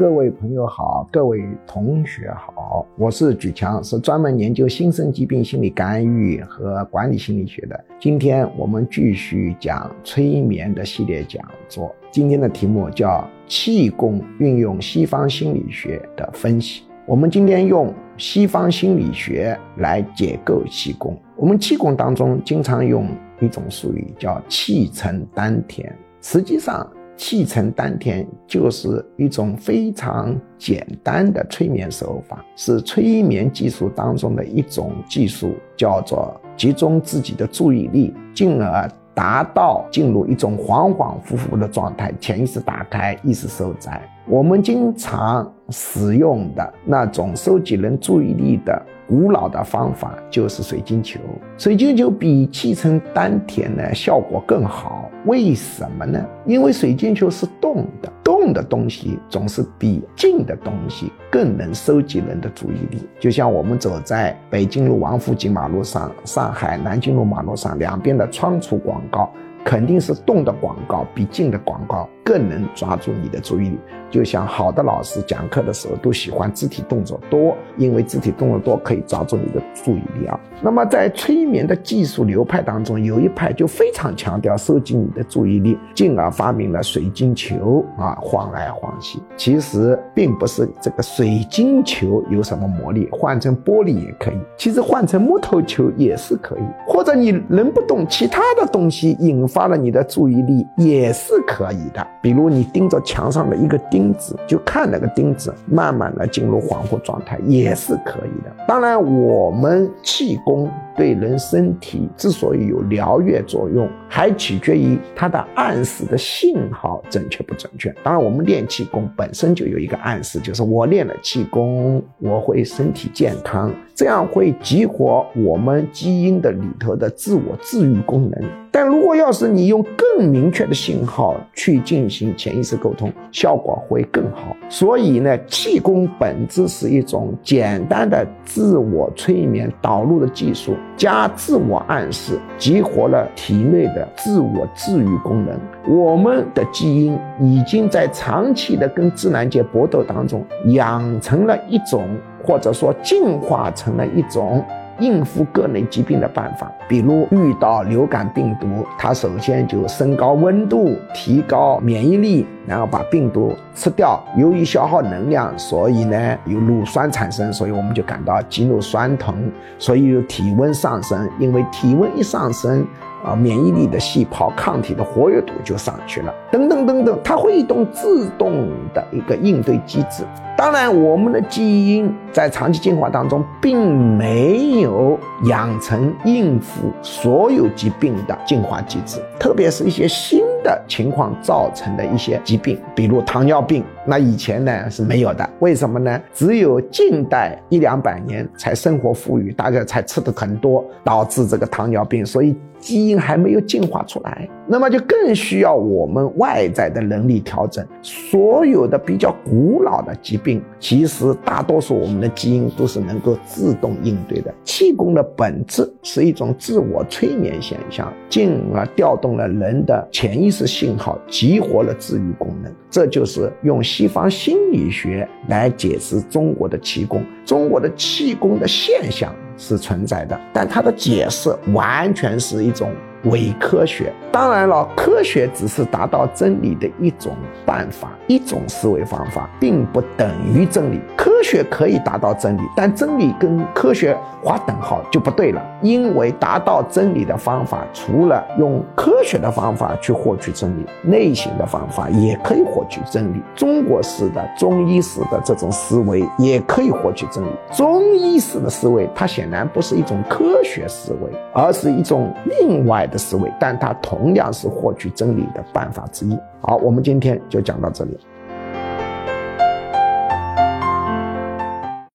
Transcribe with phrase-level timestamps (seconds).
[0.00, 7.78] 各位朋友好，各位同学好，我是举强，是专门研究新生疾病心理干预和管理心理学的。
[7.98, 16.84] 今天我们继续讲催眠的系列讲座，今天的题目叫气功运用西方心理学的分析。
[17.04, 21.14] 我们今天用西方心理学来解构气功。
[21.36, 23.06] 我们气功当中经常用
[23.38, 25.92] 一种术语叫气沉丹田，
[26.22, 26.90] 实际上。
[27.20, 44.00] 气沉丹田就是一种非常简单的催眠手法，是催眠技术当中的一种技术，叫做集中自己的注意力，进而达到进入一种恍恍惚惚的状态，潜意识打开，意识受载。
[44.26, 51.20] 我们经常使用的那种收集人注意力的古老的方法，就是水晶球。
[51.58, 56.24] 水晶球比气沉丹田呢效果更好，为什么呢？
[56.46, 63.06] 因为水晶球是动的，动的东西总是比静的东西更能收集人的注意力。
[63.18, 69.30] 就像我们走在北京路王府井马路上，上海南京路马路上，两边的窗橱广告。
[69.64, 73.78] 肯定是动的广告比静的广告更能抓住你的注意力。
[74.10, 80.38] 就像好的老师讲课的时候都喜欢肢体动作多，因为肢体动作多可以抓住你的注意力啊。
[80.62, 89.20] 那么在催眠的技术流派当中，有一派就非常强调收集你的注意力，进而发明了水晶球啊，晃来晃去。
[89.36, 99.48] 其实并不是这个水晶球有什么魔力，换成玻璃也可以，其实换成木头球也是可以，或者你人不动，其他的东西引。
[99.50, 108.50] 发了你的注意力也是可以的，比如你盯着墙上的一个钉子，就看那个钉子，慢慢的进入恍惚状态也是可以的。
[108.66, 117.94] 当然，我们气功对人身体之所以有疗愈作用，还取决于它的暗示的信号准确不准确。
[118.02, 128.44] 当然，我们练气功本身就有一个暗示，就是我练了气功，我会身体健康，这样会激活我们基因的里头的自我治愈功能。
[128.72, 134.54] 但如果要是是你用更明确的信号去进行潜意识沟通，效果会更好。
[134.68, 145.58] 所以呢，气功本质是一种简单的自我催眠导入的技术，加自我暗示，激活了体内的自我治愈功能。
[145.88, 152.06] 我们的基因已经在长期的跟自然界搏斗当中，养成了一种，
[152.44, 154.62] 或者说进化成了一种。
[155.00, 164.22] 应付各类疾病的办法，比如遇到流感病毒，它首先就升高温度，提高免疫力，然后把病毒吃掉。
[164.36, 169.50] 由于消耗能量，所以呢有乳酸产生，所以我们就感到肌肉酸疼。
[169.78, 172.86] 所以有体温上升，因为体温一上升。
[173.24, 180.24] 啊，免疫力的细胞抗体的活跃度就上去了，等等等等，它会一种自动的一个应对机制。
[180.56, 195.48] 当然，我们的基因在长期进化当中并没有养成应付所有疾病的进化机制，特别是一些新的情况造成的一些疾病，比如糖尿病，那以前呢是没有的。
[195.60, 196.20] 为什么呢？
[196.34, 202.56] 只有近代一两百年才生活富裕，大家才吃的很多，导致这个糖尿病，所以。
[202.80, 207.86] 基因还没有进化出来，那么就更需要我们外在的能力调整。
[208.00, 214.50] 所有的比较古老的疾病，其实大多数我们的基因都是能够自动应对的。
[214.64, 222.72] 气功的本质是一种自我催眠现象，进而调动了人的潜意识信号，激活了治愈功能。
[222.88, 229.30] 这就是用西方心理学来解释中国的气功，中国的气功的现象。
[229.58, 232.90] 是存在的，但它的解释完全是一种
[233.24, 234.10] 伪科学。
[234.32, 240.98] 当然了，科学只是达到真理的一种办法，一种思维方法，并不等于真理。
[241.40, 245.62] 科学可以达到真理，但真理跟科学划等号就不对了。
[245.80, 253.40] 因为达到真理的方法，除了用科学的方法去获取真理，内省的方法也可以获取真理。
[253.54, 257.48] 中国式的、中医式的这种思维也可以获取真理。
[257.72, 266.38] 中医式的思维，它显然不是一种科学思维，而是一种另外的思维，但它同样是获取真理的办法之一。
[266.60, 268.20] 好，我们今天就讲到这里。